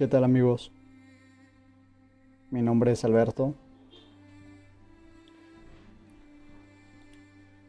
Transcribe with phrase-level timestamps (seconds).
[0.00, 0.72] ¿Qué tal amigos?
[2.50, 3.54] Mi nombre es Alberto.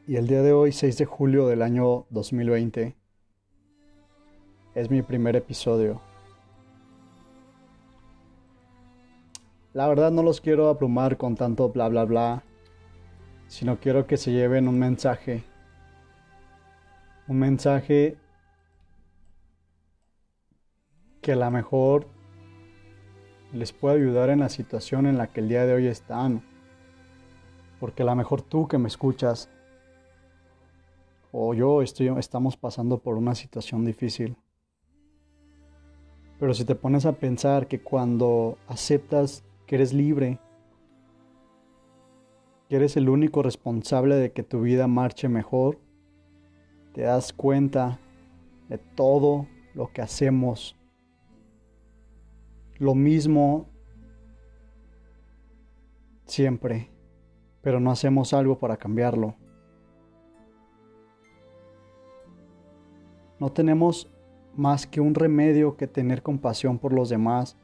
[0.07, 2.95] Y el día de hoy, 6 de julio del año 2020,
[4.75, 5.99] es mi primer episodio.
[9.73, 12.43] La verdad no los quiero abrumar con tanto bla bla bla,
[13.47, 15.43] sino quiero que se lleven un mensaje.
[17.27, 18.17] Un mensaje
[21.19, 22.20] que a lo mejor
[23.53, 26.41] les puede ayudar en la situación en la que el día de hoy están.
[27.79, 29.49] Porque a lo mejor tú que me escuchas
[31.31, 34.35] o yo estoy, estamos pasando por una situación difícil.
[36.39, 40.39] Pero si te pones a pensar que cuando aceptas que eres libre,
[42.67, 45.77] que eres el único responsable de que tu vida marche mejor,
[46.93, 47.99] te das cuenta
[48.69, 50.75] de todo lo que hacemos.
[52.81, 53.69] Lo mismo
[56.25, 56.89] siempre,
[57.61, 59.35] pero no hacemos algo para cambiarlo.
[63.39, 64.11] No tenemos
[64.55, 67.55] más que un remedio que tener compasión por los demás.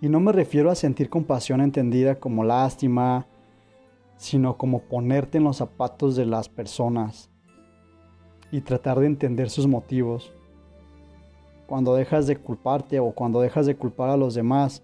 [0.00, 3.26] Y no me refiero a sentir compasión entendida como lástima,
[4.16, 7.30] sino como ponerte en los zapatos de las personas
[8.50, 10.32] y tratar de entender sus motivos.
[11.70, 14.82] Cuando dejas de culparte o cuando dejas de culpar a los demás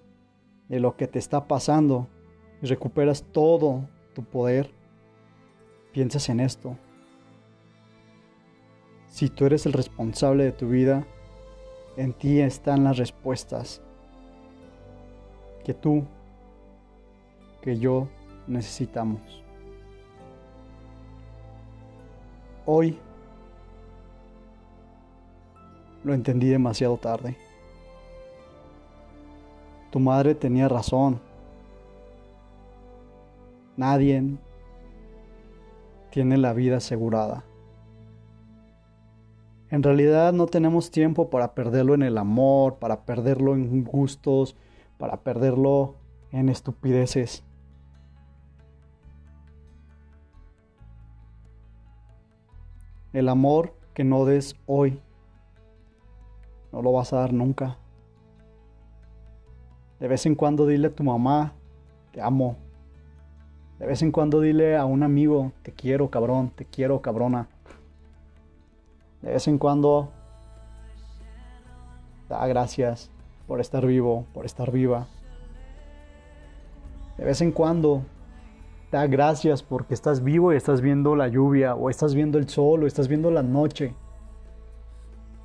[0.69, 2.07] de lo que te está pasando
[2.63, 4.71] y recuperas todo tu poder,
[5.91, 6.77] piensas en esto.
[9.09, 11.05] Si tú eres el responsable de tu vida,
[11.97, 13.83] en ti están las respuestas
[15.65, 16.05] que tú,
[17.63, 18.07] que yo
[18.47, 19.43] necesitamos.
[22.65, 22.97] Hoy
[26.07, 27.37] lo entendí demasiado tarde.
[29.91, 31.21] Tu madre tenía razón.
[33.77, 34.23] Nadie
[36.11, 37.43] tiene la vida asegurada.
[39.69, 44.55] En realidad no tenemos tiempo para perderlo en el amor, para perderlo en gustos,
[44.99, 45.97] para perderlo
[46.31, 47.43] en estupideces.
[53.13, 55.01] El amor que no des hoy,
[56.73, 57.79] no lo vas a dar nunca.
[59.99, 61.55] De vez en cuando dile a tu mamá,
[62.13, 62.57] te amo.
[63.79, 67.49] De vez en cuando dile a un amigo, te quiero cabrón, te quiero cabrona.
[69.23, 70.11] De vez en cuando
[72.29, 73.11] da gracias
[73.47, 75.07] por estar vivo, por estar viva.
[77.17, 78.03] De vez en cuando
[78.91, 82.85] da gracias porque estás vivo y estás viendo la lluvia, o estás viendo el sol,
[82.85, 83.95] o estás viendo la noche.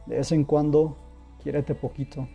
[0.05, 0.97] De vez en cuando
[1.41, 2.27] quiérete poquito.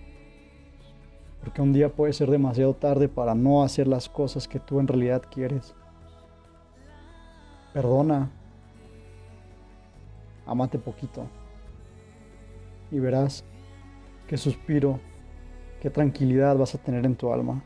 [1.40, 4.88] Porque un día puede ser demasiado tarde para no hacer las cosas que tú en
[4.88, 5.74] realidad quieres.
[7.72, 8.30] Perdona
[10.46, 11.26] amate poquito
[12.90, 13.44] y verás
[14.28, 15.00] qué suspiro,
[15.80, 17.62] qué tranquilidad vas a tener en tu alma.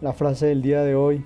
[0.00, 1.24] La frase del día de hoy,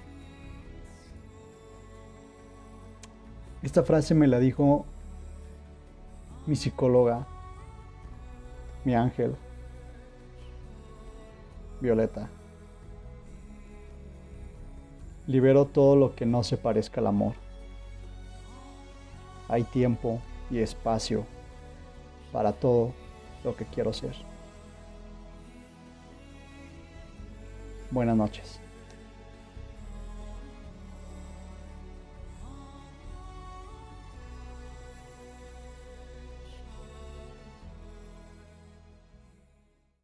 [3.63, 4.87] esta frase me la dijo
[6.47, 7.27] mi psicóloga,
[8.84, 9.34] mi ángel,
[11.81, 12.28] Violeta.
[15.27, 17.34] Libero todo lo que no se parezca al amor
[19.49, 21.25] hay tiempo y espacio
[22.33, 22.93] para todo
[23.44, 24.15] lo que quiero ser.
[27.91, 28.64] Buenas noches.